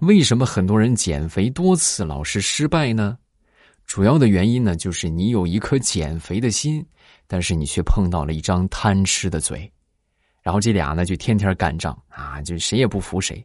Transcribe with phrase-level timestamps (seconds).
[0.00, 3.18] 为什么很多人减肥多次老是失败呢？
[3.86, 6.84] 主要的原因呢，就是你有一颗减肥的心，
[7.26, 9.70] 但是你却碰到了一张贪吃的嘴，
[10.42, 13.44] 然后这俩呢就天天干仗啊，就谁也不服谁，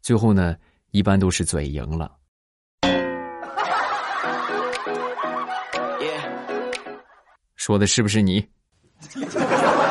[0.00, 0.56] 最后呢
[0.92, 2.10] 一般都是嘴赢了。
[7.56, 8.44] 说的是不是你？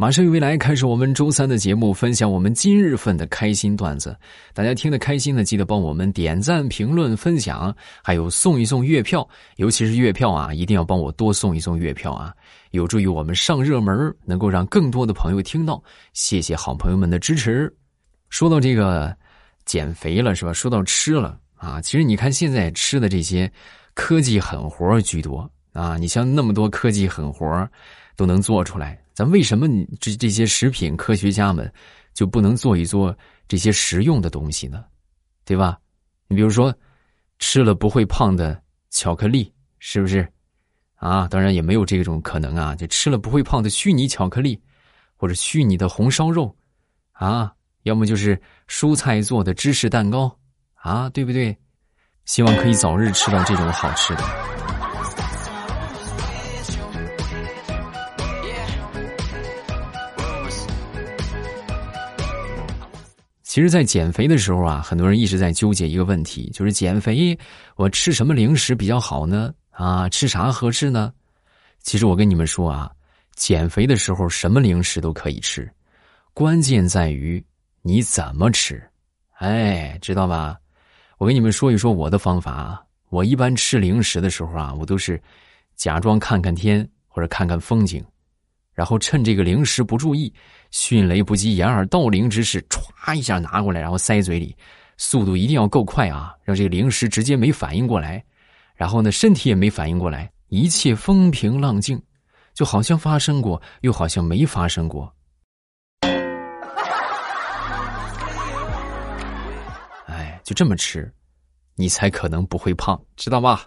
[0.00, 4.16] 马上与未来开始我们周三的节目，分享我们今日份的开心段子。
[4.54, 12.32] 大家听得开心的，记得帮我们点赞、评论、分享，还有送一送月票，尤其是月票啊，一定要帮我多送一送月票啊，
[12.70, 15.82] 有助于我们上热门，能够让更多的朋友听到。
[16.12, 17.68] 谢谢好朋友们的支持。
[18.28, 19.12] 说到这个
[19.64, 20.52] 减肥了是吧？
[20.52, 23.50] 说到吃了啊，其实你看现在吃的这些
[23.94, 27.68] 科技狠活居多啊，你像那么多科技狠活
[28.14, 28.96] 都能做出来。
[29.18, 31.68] 咱为什么你这这些食品科学家们
[32.14, 33.12] 就不能做一做
[33.48, 34.84] 这些实用的东西呢？
[35.44, 35.76] 对吧？
[36.28, 36.72] 你比如说
[37.40, 40.24] 吃了不会胖的巧克力，是不是？
[40.94, 42.76] 啊，当然也没有这种可能啊！
[42.76, 44.56] 就吃了不会胖的虚拟巧克力，
[45.16, 46.56] 或者虚拟的红烧肉，
[47.10, 50.32] 啊，要么就是蔬菜做的芝士蛋糕，
[50.74, 51.58] 啊，对不对？
[52.24, 54.77] 希望可以早日吃到这种好吃的。
[63.48, 67.36] 其实，在减肥的时候啊，很多人一直在纠结一个问题，就是减肥
[67.76, 69.54] 我吃什么零食比较好呢？
[69.70, 71.10] 啊，吃啥合适呢？
[71.80, 72.92] 其实我跟你们说啊，
[73.36, 75.66] 减肥的时候什么零食都可以吃，
[76.34, 77.42] 关键在于
[77.80, 78.82] 你怎么吃。
[79.38, 80.58] 哎，知道吧？
[81.16, 82.82] 我跟你们说一说我的方法啊。
[83.08, 85.18] 我一般吃零食的时候啊，我都是
[85.74, 88.04] 假装看看天或者看看风景。
[88.78, 90.32] 然后趁这个零食不注意，
[90.70, 94.56] 迅雷不及掩耳盗铃之势，歘一下拿过来，然后塞嘴里，
[94.96, 98.24] 速度一定要够快啊，让这个零食直接没反应过来，
[98.76, 102.00] 然后呢，身体也没反应过来，一切风平浪静，
[102.54, 105.12] 就好像发生过，又好像没发生过。
[110.06, 111.12] 哎，就这么吃，
[111.74, 113.66] 你才可能不会胖，知道吧？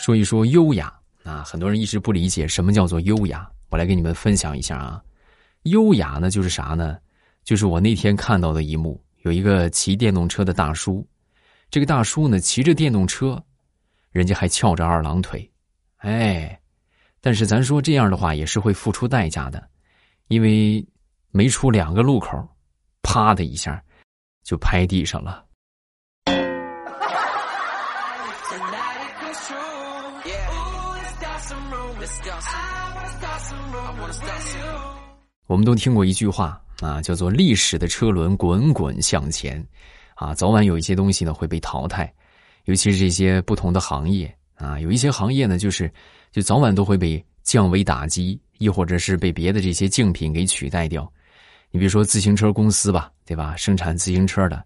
[0.00, 0.90] 说一说优雅
[1.24, 5.02] 啊，很多人一直不理解什么叫做优雅，我来给你们分享一下啊。
[5.64, 6.96] 优雅呢，就是啥呢？
[7.44, 11.06] 就是我那天看到的一幕，有一个骑电动车的大叔，
[11.70, 13.42] 这个大叔呢骑着电动车，
[14.10, 15.48] 人家还翘着二郎腿，
[15.98, 16.58] 哎，
[17.20, 19.62] 但是咱说这样的话也是会付出代价的，
[20.28, 20.82] 因为
[21.30, 22.42] 没出两个路口，
[23.02, 23.82] 啪的一下
[24.44, 25.44] 就拍地上了。
[35.46, 39.64] 我们都听过一句话啊，叫做“历史的车轮滚滚向前”，
[40.14, 42.12] 啊，早晚有一些东西呢会被淘汰，
[42.64, 45.92] 尤其是这些不同的行业啊，有一些行业呢就是
[46.30, 51.10] 就早晚都会被降维打击，亦或者是被别的这些竞品给取代掉。
[51.70, 53.54] 你比如说自行车公司吧，对吧？
[53.56, 54.64] 生产自行车的，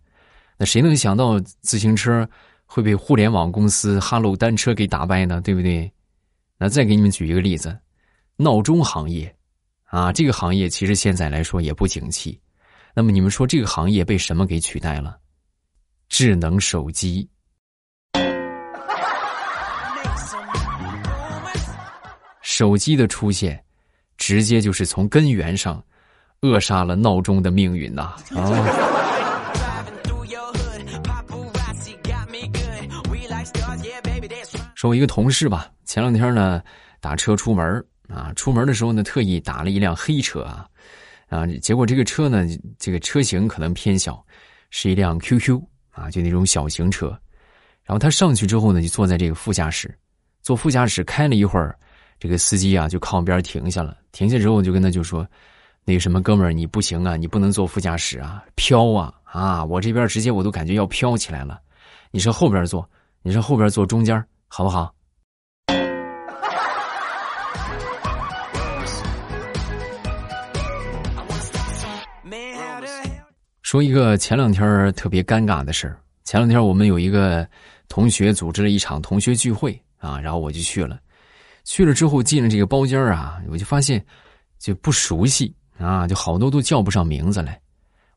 [0.57, 2.29] 那谁能想到自行车
[2.67, 5.41] 会被互联网公司哈喽单车给打败呢？
[5.41, 5.91] 对不对？
[6.59, 7.77] 那再给你们举一个例子，
[8.37, 9.35] 闹钟行业。
[9.85, 12.41] 啊，这个行业其实现在来说也不景气。
[12.95, 15.17] 那么你们说这个行业被什么给取代了？
[16.09, 17.29] 智能手机。
[22.43, 23.65] 手机的出现，
[24.17, 25.83] 直接就是从根源上
[26.41, 28.15] 扼杀了闹钟的命运呐！
[28.35, 28.47] 啊。
[34.75, 36.63] 说我一个同事吧，前两天呢
[37.01, 37.85] 打车出门。
[38.09, 40.69] 啊，出门的时候呢，特意打了一辆黑车啊，
[41.29, 42.47] 啊，结果这个车呢，
[42.79, 44.25] 这个车型可能偏小，
[44.71, 45.61] 是一辆 QQ
[45.91, 47.09] 啊，就那种小型车。
[47.83, 49.95] 然后他上去之后呢，就坐在这个副驾驶，
[50.43, 51.77] 坐副驾驶开了一会儿，
[52.19, 53.97] 这个司机啊就靠边停下了。
[54.13, 55.27] 停下之后，我就跟他就说
[55.85, 59.65] ：“那个什么哥们儿，你不行啊，你不能坐副驾驶啊，飘啊啊！
[59.65, 61.61] 我这边直接我都感觉要飘起来了，
[62.11, 62.89] 你上后边坐，
[63.23, 64.95] 你上后边坐中间，好不好？”
[73.75, 75.99] 说一个前两天特别尴尬的事儿。
[76.23, 77.45] 前两天我们有一个
[77.89, 81.01] 同学组织了一场同学聚会啊，然后我就去了。
[81.65, 84.01] 去了之后进了这个包间啊，我就发现
[84.61, 87.61] 就不熟悉啊，就好多都叫不上名字来。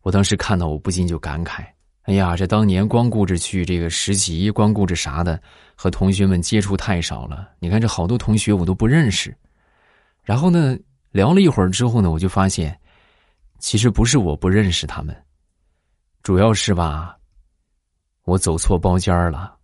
[0.04, 1.65] 我当时看到我不禁就感慨：
[2.04, 5.42] 哎呀，这当年光顾着去这个实习，光顾着啥的，
[5.74, 7.50] 和同学们接触太少了。
[7.57, 9.36] 你看这好多同学我都不认识
[10.21, 10.77] 然后呢，
[11.09, 12.80] 聊了一会儿之后呢，我就发现，
[13.57, 15.18] 其实不是我不认识他们，
[16.27, 17.15] 主要是吧，
[18.25, 19.56] 我走错包间了。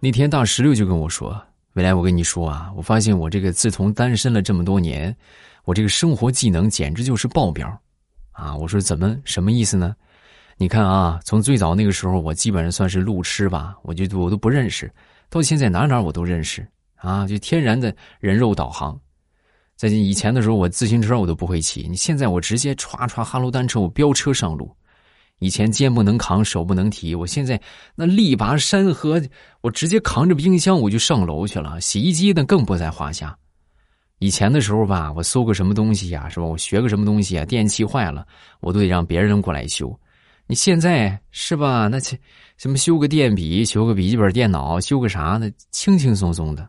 [0.00, 5.16] 那天大石榴就跟我说：“未来，我跟你说啊，我发现我这个自从单身了这么多年，
[5.64, 7.66] 我这个生活技能简直就是爆表，
[8.32, 9.96] 啊！”我说：“怎么什么意思呢？
[10.58, 14.92] 你看啊，从最早那个时候，我基本上算是路痴吧，我就我都不认识，
[15.30, 16.68] 到现在哪哪我都认识
[17.02, 18.98] 啊，就天然的人肉导航。
[19.76, 24.74] 在以前的时候，我自行车我都不会骑，你现在我直接歘歘哈喽单车，我飙车上路。”
[25.40, 27.60] 以前肩不能扛，手不能提，我现在
[27.96, 29.20] 那力拔山河，
[29.60, 31.80] 我直接扛着冰箱我就上楼去了。
[31.80, 33.36] 洗衣机那更不在话下。
[34.20, 36.46] 以前的时候吧，我搜个什么东西呀，是吧？
[36.46, 38.24] 我学个什么东西啊，电器坏了，
[38.60, 39.92] 我都得让别人过来修。
[40.46, 41.88] 你现在是吧？
[41.88, 45.50] 那什么修个电笔，修个笔记本电脑，修个啥呢？
[45.72, 46.68] 轻轻松松的。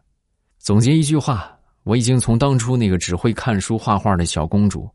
[0.63, 4.89] 总结一句话，我已经从当初那个只会看书画画的小公主，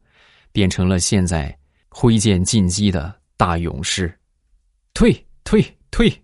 [0.50, 1.54] 变成了现在
[1.90, 3.14] 挥剑进击的。
[3.36, 4.18] 大勇士，
[4.94, 5.12] 退
[5.44, 6.10] 退退！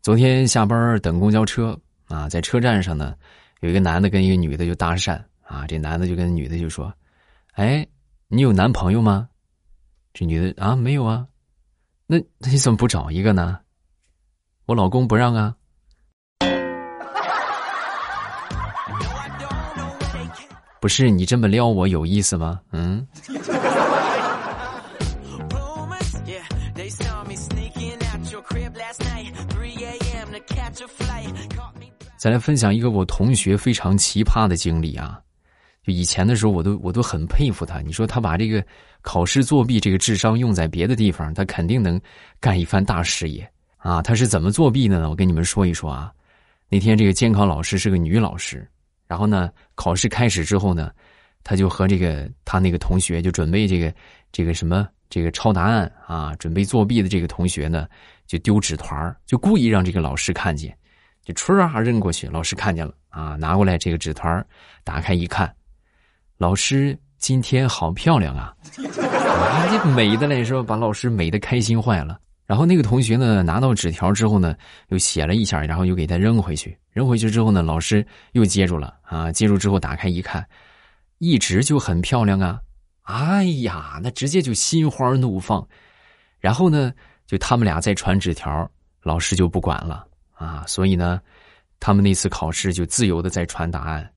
[0.00, 1.76] 昨天下班等公交车
[2.06, 3.16] 啊，在车站上呢，
[3.58, 6.94] 有一个男的跟一个女的就搭讪啊，这男的就跟女的就说
[7.54, 7.84] ：“哎，
[8.28, 9.28] 你有男朋友吗？”
[10.12, 11.26] 这女的啊，没有啊，
[12.06, 13.60] 那那你怎么不找一个呢？
[14.66, 15.54] 我老公不让啊。
[20.80, 22.60] 不是你这么撩我有意思吗？
[22.72, 23.06] 嗯。
[32.16, 35.20] 再来分享一个我同学非常奇葩的经历啊！
[35.82, 37.80] 就以前的时候，我都我都很佩服他。
[37.80, 38.64] 你说他把这个
[39.02, 42.00] 考试作弊这个智商用在别的地方，他肯定能
[42.38, 44.02] 干一番大事业啊！
[44.02, 45.08] 他是怎么作弊的呢？
[45.08, 46.12] 我跟你们说一说啊。
[46.68, 48.68] 那天这个监考老师是个女老师。
[49.08, 50.92] 然后呢，考试开始之后呢，
[51.42, 53.92] 他就和这个他那个同学就准备这个
[54.30, 57.88] 这个什么这个抄答案啊，准备作弊的这个同学呢，
[58.26, 60.72] 就丢纸团就故意让这个老师看见，
[61.24, 64.46] 就唰扔过去，老师看见了啊，拿过来这个纸团
[64.84, 65.52] 打开一看，
[66.40, 72.18] 老师今天好漂亮啊，啊这美的嘞，是吧把老师美的开心坏了。
[72.46, 74.56] 然后那个同学呢，拿到纸条之后呢，
[74.88, 76.74] 又写了一下，然后又给他扔回去。
[76.92, 80.42] 扔回去之后呢，老师又接住了啊，接住之后打开一看，
[81.18, 82.58] 一直就很漂亮啊！
[83.02, 85.68] 哎呀，那直接就心花怒放。
[86.38, 86.90] 然后呢，
[87.26, 88.66] 就他们俩在传纸条，
[89.02, 90.64] 老师就不管了啊。
[90.66, 91.20] 所以呢，
[91.78, 94.10] 他们那次考试就自由的在传答案。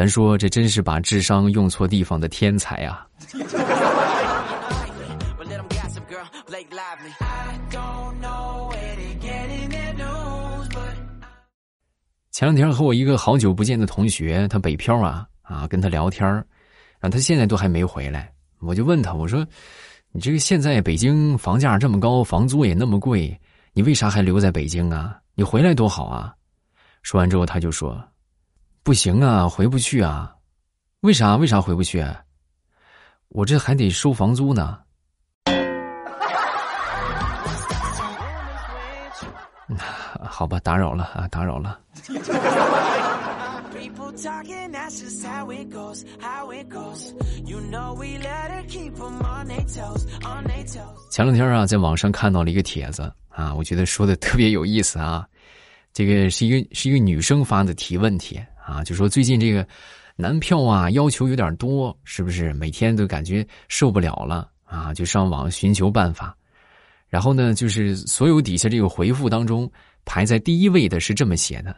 [0.00, 3.06] 咱说这真是把智商用错地方的天才啊！
[12.30, 16.46] 前两天和我一个好久不见的同学，他北漂啊啊，跟他聊天儿，
[17.02, 18.32] 他现在都还没回来。
[18.60, 19.46] 我就问他，我说
[20.12, 23.38] ：“你这个现在北京房价这么高，房租也那么贵，
[23.74, 25.18] 你为啥还留在北京啊？
[25.34, 26.34] 你回来多好啊！”
[27.04, 28.02] 说完之后，他就说。
[28.82, 30.34] 不行啊，回不去啊！
[31.00, 31.36] 为啥？
[31.36, 32.02] 为啥回不去？
[33.28, 34.78] 我这还得收房租呢。
[40.22, 41.78] 好吧，打扰了啊，打扰了。
[51.10, 55.26] 前两天啊，在网上看到了一个帖子啊，我觉得说的特别有意思啊。
[55.92, 58.44] 这个是一个是一个女生发的提问帖。
[58.70, 59.66] 啊，就说最近这个
[60.14, 64.94] 男票啊要求有点多，是不是每天都感觉受不了了啊？
[64.94, 66.36] 就上网寻求办法，
[67.08, 69.70] 然后呢，就是所有底下这个回复当中
[70.04, 71.74] 排在第一位的是这么写的，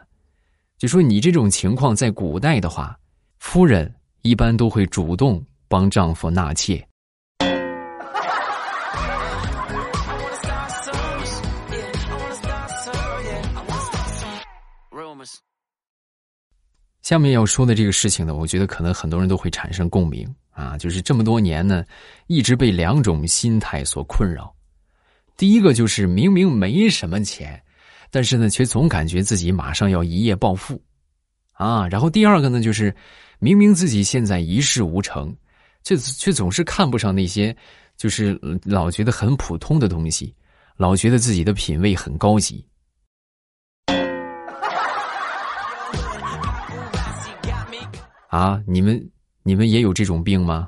[0.77, 2.95] 就说你这种情况在古代的话，
[3.39, 6.87] 夫人一般都会主动帮丈夫纳妾。
[17.03, 21.83] 下面要说的这个事情呢，我觉得可能很多人都会产生共鸣啊，就是这么多年呢，
[22.27, 24.51] 一直被两种心态所困扰。
[25.35, 27.61] 第一个就是明明没什么钱，
[28.09, 30.81] 但是呢，却总感觉自己马上要一夜暴富，
[31.51, 32.95] 啊，然后第二个呢，就是
[33.37, 35.35] 明明自己现在一事无成，
[35.83, 37.53] 却却总是看不上那些，
[37.97, 40.33] 就是老觉得很普通的东西，
[40.77, 42.65] 老觉得自己的品味很高级。
[48.33, 48.99] 啊，你们
[49.43, 50.67] 你们也有这种病吗？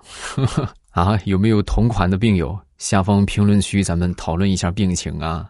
[0.94, 2.56] 啊，有没有同款的病友？
[2.78, 5.50] 下方评论区咱们讨论一下病情啊。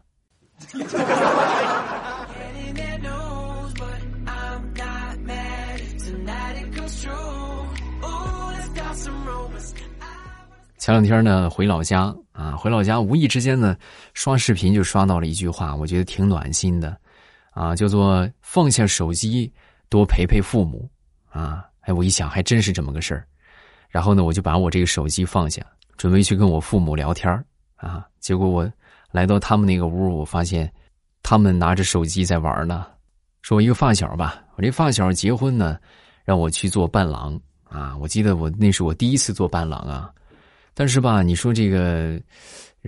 [10.77, 13.75] 前两天呢，回老家啊，回老家无意之间呢，
[14.13, 16.97] 刷视频就刷到了一句话，我觉得挺暖心的，
[17.51, 19.51] 啊，叫做放下手机，
[19.89, 20.89] 多陪陪父母
[21.29, 21.65] 啊。
[21.85, 23.25] 哎，我一想还真是这么个事儿，
[23.89, 25.65] 然后呢，我就把我这个手机放下，
[25.97, 27.31] 准备去跟我父母聊天
[27.75, 28.05] 啊。
[28.19, 28.69] 结果我
[29.11, 30.71] 来到他们那个屋，我发现
[31.21, 32.87] 他们拿着手机在玩呢。
[33.43, 35.77] 说我一个发小吧，我这发小结婚呢，
[36.23, 37.95] 让我去做伴郎啊。
[37.97, 40.11] 我记得我那是我第一次做伴郎啊。
[40.73, 42.19] 但是吧，你说这个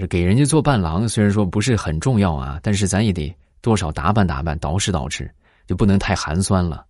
[0.09, 5.29] 给人家做伴郎，虽然说不是很重要啊，但是咱也得多少打扮打扮，捯饬捯饬，
[5.67, 6.83] 就不能太寒酸了。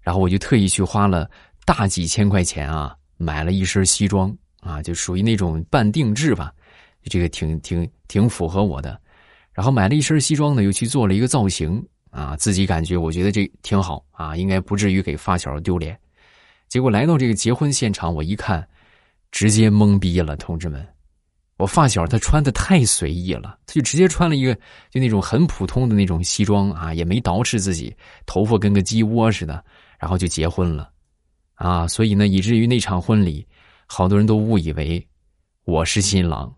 [0.00, 1.30] 然后我就特意去花了
[1.64, 6.52] 大几千块钱啊，买了一身西装啊，就属于那种半定制吧，
[7.04, 9.00] 这个挺挺挺符合我的。
[9.52, 15.98] 然后买了一身西装呢，又去做了一个造型啊，自己感觉我觉得这挺好啊，应该不至于给发小丢脸。
[16.68, 18.66] 结果来到这个结婚现场，我一看。
[19.34, 20.86] 直接懵逼了，同志们！
[21.56, 24.54] 我发小他穿的太随意了，他就直接穿了一个
[24.90, 29.64] 就那种很普通的那种西装啊，也没捯饬自己，头发跟个鸡窝似的，
[29.98, 30.91] 然后就结婚了，
[31.54, 31.86] 啊！
[31.86, 33.46] 所以呢，以至于那场婚礼，
[33.86, 35.06] 好多人都误以为
[35.64, 36.52] 我是新郎。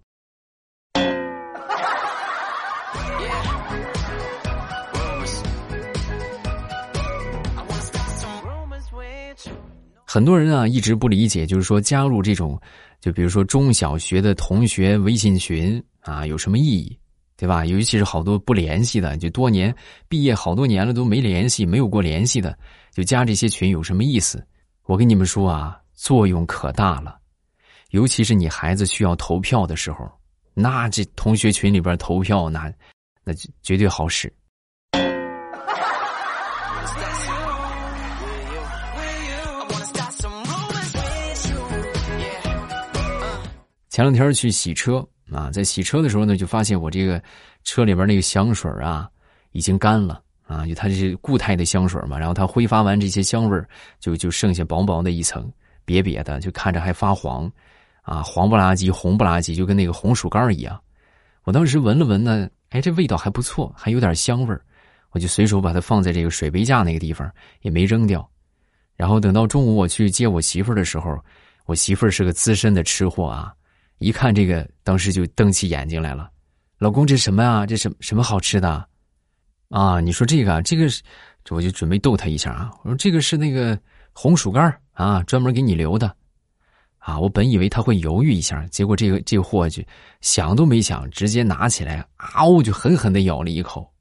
[10.07, 12.57] 很多人啊，一直不理解，就是说加入这种，
[13.01, 16.97] 就比如说中小学的同学微信群啊，有什么意义，
[17.37, 17.67] 对吧？
[17.67, 19.75] 尤其是好多不联系的，就多年
[20.09, 22.57] 毕业好多年了都没联系，没有过联系的，
[22.93, 24.41] 就加这些群有什么意思？
[24.87, 27.17] 我跟你们说啊，作用可大了，
[27.91, 30.07] 尤其是你孩子需要投票的时候，
[30.53, 32.71] 那这同学群里边投票，那
[33.25, 34.31] 那绝对好使。
[43.89, 47.23] 前两天去洗车啊，在洗车的时候呢，就发现我这个
[47.63, 49.09] 车里边那个香水啊
[49.53, 53.67] 已经干了啊，就它这是固态的香水嘛，然后它挥发完这些香味儿
[53.99, 55.51] 就就剩下薄薄的一层
[55.87, 57.51] 瘪瘪的，就看着还发黄，
[58.03, 60.79] 啊，黄不拉几，红不拉几，就跟那个红薯干一样。
[61.45, 64.61] 我当时闻了闻呢，哎，这味道还不错，还有点香味儿
[65.13, 67.31] 我就随手把它放在这个水杯架那个地方，
[67.63, 68.29] 也没扔掉。
[68.97, 71.19] 然后等到中午我去接我媳妇儿的时候，
[71.67, 73.53] 我媳妇儿是个资深的吃货啊。
[73.99, 76.31] 一看这个，当时就瞪起眼睛来了。
[76.79, 77.65] 老公，这什么啊？
[77.65, 78.87] 这什什么好吃的？
[79.71, 81.03] 啊，你说这个，这个是，
[81.45, 82.71] 这我就准备逗他一下啊。
[82.83, 83.79] 我说这个是那个
[84.13, 86.15] 红薯干啊，专门给你留的。
[86.99, 89.83] 啊，我本以为他会犹豫一下，结果这个这货就
[90.23, 93.93] 想都没想，直接拿起来，嗷，就狠狠的咬了一口。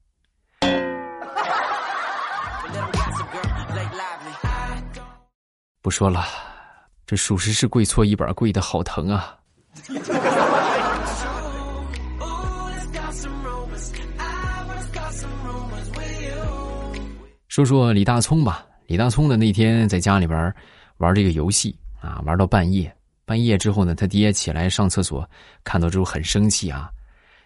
[5.81, 6.23] 不说了，
[7.05, 9.37] 这属实是跪搓衣板，跪的好疼啊！
[17.53, 18.65] 说说李大聪吧。
[18.87, 20.51] 李大聪呢，那天在家里边
[20.97, 22.91] 玩这个游戏啊，玩到半夜。
[23.25, 25.29] 半夜之后呢，他爹起来上厕所，
[25.63, 26.89] 看到之后很生气啊！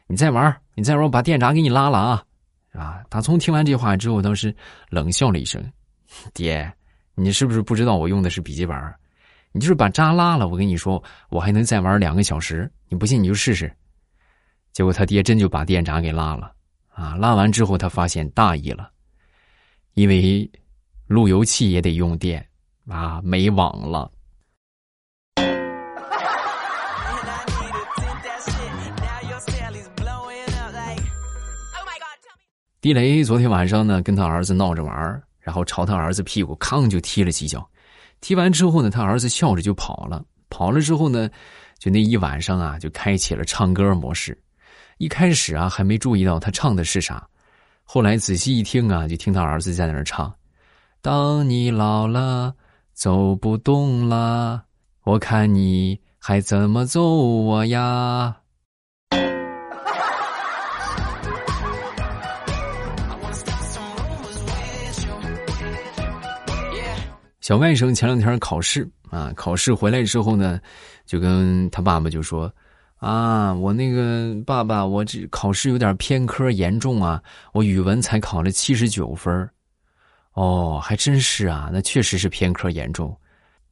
[0.07, 2.23] 你再玩，你再玩，我把电闸给你拉了啊！
[2.71, 3.01] 啊！
[3.09, 4.55] 大聪听完这话之后，当时
[4.89, 5.61] 冷笑了一声
[6.33, 6.71] ：“爹，
[7.13, 8.77] 你是不是不知道我用的是笔记本？”
[9.51, 12.71] 你就是把渣拉了，我跟你说，我还能再玩两个小时。
[12.87, 13.69] 你不信你就试试。
[14.71, 16.53] 结果他爹真就把电闸给拉了，
[16.93, 18.89] 啊，拉完之后他发现大意了，
[19.97, 20.47] 因为
[21.07, 22.47] 路由器也得用电，
[22.87, 24.11] 啊，没网了。
[32.79, 37.67] 地雷昨天晚上呢，跟他儿子闹着玩然后朝他儿子屁股康就踢了几脚。
[38.21, 40.23] 踢完之后呢，他儿子笑着就跑了。
[40.47, 41.27] 跑了之后呢，
[41.79, 44.39] 就那一晚上啊，就开启了唱歌模式。
[44.99, 47.27] 一开始啊，还没注意到他唱的是啥，
[47.89, 50.31] 后来仔细一听啊，就听他儿子在那儿唱
[51.01, 52.53] ：“当你老了，
[52.91, 54.61] 走不动了，
[55.05, 58.35] 我看你还怎么揍我呀。”
[67.39, 70.59] 小外甥前两天考试啊，考试回来之后呢，
[71.05, 72.53] 就跟他爸爸就说
[72.97, 77.21] ：“啊，我那个爸爸，我这考试有点偏科严重啊，
[77.53, 79.49] 我语文才考了七十九分
[80.33, 83.15] 哦，还真是啊，那确实是偏科严重。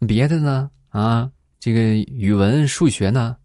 [0.08, 0.70] 别的呢？
[0.89, 1.29] 啊，
[1.60, 1.79] 这个
[2.12, 3.36] 语文、数学呢？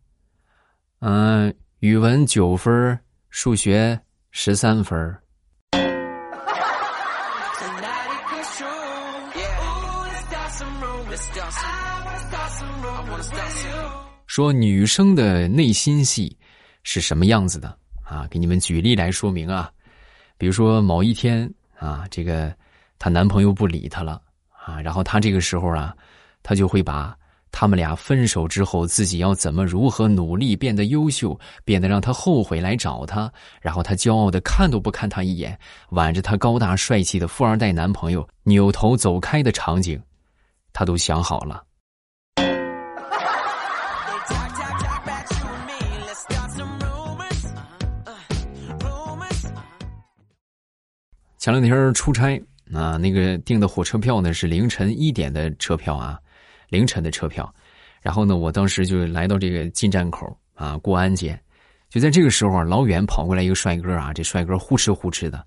[1.00, 2.98] 嗯，语文九分，
[3.30, 3.98] 数学
[4.30, 5.16] 十三分。
[14.30, 16.38] 说女生的内心戏
[16.84, 18.28] 是什么样子的啊？
[18.30, 19.68] 给你们举例来说明啊。
[20.38, 22.54] 比如说某一天啊，这个
[22.96, 24.22] 她男朋友不理她了
[24.64, 25.92] 啊，然后她这个时候啊，
[26.44, 27.12] 她就会把。
[27.50, 33.28] 他们俩分手之后，自己要怎么如何努力变得优秀，变得让他后悔来找他，
[33.60, 35.58] 然后她骄傲的看都不看他一眼，
[35.88, 40.00] 挽着他高大帅气的富二代男朋友扭头走开的场景，
[40.72, 41.64] 他都想好了。
[51.40, 52.38] 前两天出差
[52.70, 56.20] 啊，那个订的火车票呢是凌晨一点的车票啊。
[56.68, 57.52] 凌晨的车票，
[58.02, 61.40] 然后呢，我当时就来到这个进站口啊，过安检。
[61.88, 65.42] 就在这个时候啊，老远跑过来一个帅哥啊，这帅哥呼哧呼哧的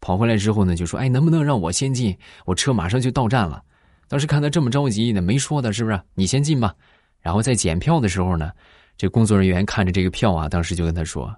[0.00, 2.16] 跑回来之后呢，就说：“哎，能不能让我先进？
[2.46, 3.60] 我车马上就到站了。”
[4.06, 6.00] 当时看他这么着急呢，没说的是不是？
[6.14, 6.72] 你先进吧。
[7.20, 8.52] 然后在检票的时候呢，
[8.96, 11.34] 这工作人员看着这个票啊，当时就跟他说：“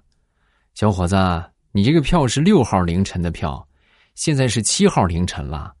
[0.75, 1.15] 小伙子，
[1.71, 3.67] 你这个票是六号凌晨的票，
[4.15, 5.73] 现在是七号凌晨了，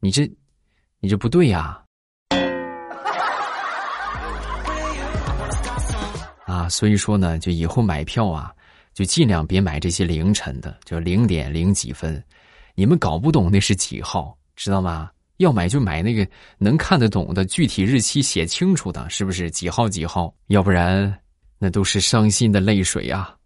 [0.00, 0.26] 你这，
[1.00, 1.78] 你这不对呀。
[6.46, 8.50] ”啊，所以说呢，就以后买票啊，
[8.94, 12.24] 就尽量别买这些凌晨的，就零点零几分，
[12.74, 15.10] 你们搞不懂那是几号，知道吗？
[15.38, 16.26] 要买就买那个
[16.58, 20.32] 能看得懂的，具体日期写清楚的，是不是几号几号？
[20.46, 21.20] 要不然
[21.58, 23.36] 那都是伤心的泪水啊。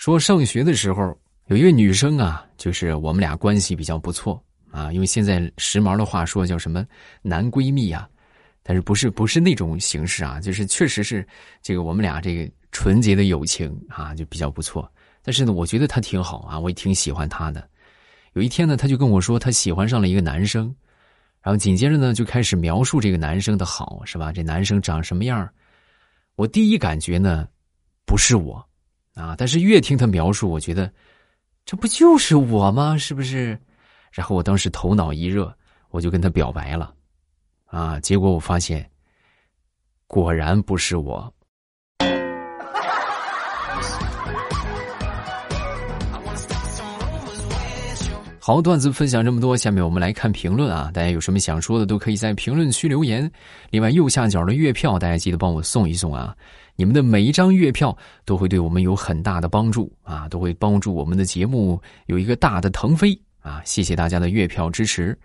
[0.00, 1.14] 说上学的时候
[1.48, 4.42] 有一个女生啊，就是我们俩关系比较不错。
[4.70, 6.86] 啊，因为现在时髦的话说叫什么
[7.20, 8.08] 男闺蜜啊，
[8.62, 11.26] 但是不是不是那种形式啊，就是确实是
[11.60, 14.90] 这个我们俩这个纯洁的友情啊，就比较不错。
[15.22, 17.68] 但是呢，我觉得他挺好啊，我也挺喜欢他的。
[18.32, 20.74] 有一天呢，他就跟我说他喜欢上了一个男生，
[21.42, 24.32] 然后紧接着呢就开始描述这个男生的好，是吧？
[24.32, 25.46] 这男生长什么样
[26.36, 27.46] 我第一感觉呢
[28.06, 28.66] 不是我
[29.14, 30.92] 啊，但是越听他描述，我觉得
[31.64, 32.96] 这不就是我吗？
[32.96, 33.58] 是不是？
[34.12, 35.54] 然后我当时头脑一热，
[35.90, 36.94] 我就跟他表白了，
[37.66, 38.00] 啊！
[38.00, 38.90] 结果我发现，
[40.06, 41.32] 果然不是我。
[48.42, 50.90] 好，段子分享这么多，下面我们来看评论啊！
[50.94, 53.30] 大家有什么想说的，都可以在评论区留言。
[53.68, 56.34] 另外，右下角的月票，大家记得帮我送一送啊！
[56.74, 63.14] 你们的每一张月票都会对我们有很大的帮助啊，都会帮助我们的节目有一个大的腾飞。
[63.40, 65.16] 啊，谢谢大家的月票支持，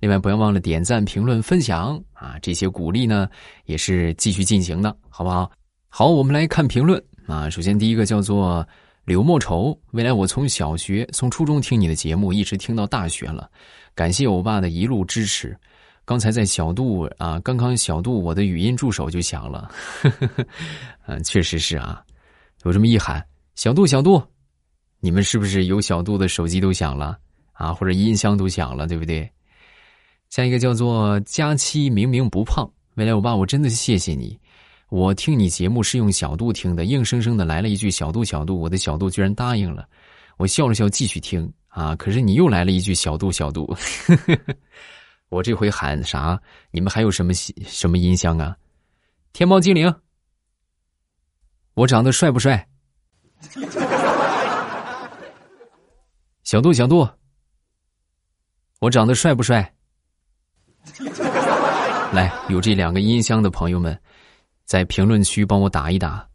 [0.00, 3.28] 另外不要忘了点赞、评论、分享啊，这些鼓励呢
[3.66, 5.48] 也是继续进行的，好不好？
[5.88, 7.48] 好，我们来看评论啊。
[7.48, 8.66] 首先第一个叫做
[9.04, 13.50] 柳莫愁，未来我从小学、从初中听你的节目，一直听到大学了，
[13.94, 15.56] 感谢欧巴的一路支持。
[16.06, 19.70] 刚才在小度啊，刚刚小度我的语音助手就响了，
[21.06, 22.02] 嗯，确实是啊，
[22.64, 23.24] 有这么一喊，
[23.56, 24.22] 小度小度，
[25.00, 27.18] 你们是不是有小度的手机都响了？
[27.52, 29.30] 啊，或者音箱都响了，对不对？
[30.30, 34.38] 下一个叫做佳期明明不胖，未来我爸，我真的谢谢你。
[34.94, 39.88] 我听你节目是用小度听的，硬生生的来了一句小度小度，我的小度居然答应了。
[40.36, 43.76] 我笑了笑继续听啊，可是你又来了一句小度小度。
[45.30, 46.40] 我这回喊啥？
[46.70, 48.56] 你们还有什么什么音箱啊？
[49.32, 49.92] 天猫精灵，
[51.74, 52.64] 我长得帅不帅？
[56.44, 57.08] 小度小度。
[58.78, 59.74] 我长得帅不帅？
[62.12, 64.00] 来，有这两个音箱的朋友们，
[64.64, 66.26] 在评论区帮我打一打，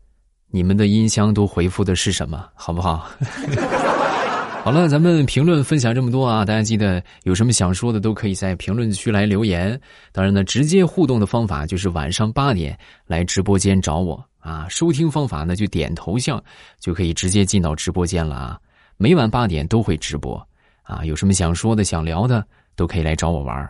[0.52, 3.10] 你们的音箱都回复的是什么，好不好？
[4.62, 9.80] 好了，咱们评论分享这么多啊，大家记得有什么想说的，都可以在评论区来留言。
[10.12, 14.68] 当然呢，直接互动的方法就是晚上八点来直播间找我啊。
[14.70, 16.44] 收听方法呢，就点头像
[16.78, 18.60] 就可以直接进到直播间了啊。
[18.98, 20.46] 每晚八点都会直播。
[20.84, 23.70] 啊，有什么想说的、想聊的，都可以来找我玩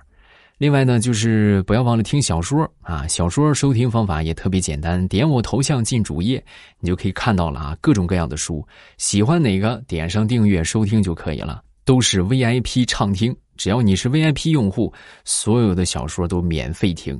[0.59, 6.43] 另外呢，就是不要忘了听小说啊，小说收听方法也特别简单，点我头像进主页，
[6.81, 8.67] 你就可以看到了啊，各种各样的书，
[8.97, 14.93] 喜欢哪个点上订阅收听就可以了，都是 VIP 畅听，只要你是 VIP 用户，
[15.23, 17.17] 所有的小说都免费听。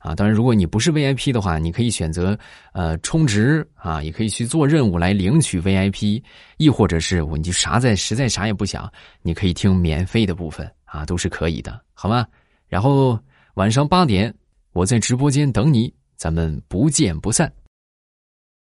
[0.00, 2.36] 啊，当然，如果你不是 VIP 的话，你可以选择
[2.72, 6.20] 呃充值啊，也可以去做任务来领取 VIP，
[6.56, 8.90] 亦或者是我你就啥在实在啥也不想，
[9.22, 12.26] 你可以听免费的部分啊，都是可以的，好吗？
[12.70, 13.18] 然后
[13.54, 14.32] 晚上八点
[14.72, 17.52] 我在直播间等你咱们不见不散。